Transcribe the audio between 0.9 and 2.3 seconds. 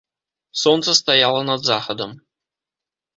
стаяла над захадам.